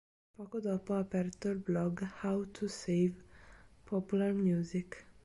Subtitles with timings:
[0.35, 3.13] Poco dopo ha aperto il blog How To Save
[3.83, 5.05] Popular Music.